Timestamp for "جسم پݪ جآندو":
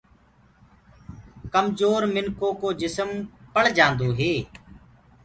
2.81-4.09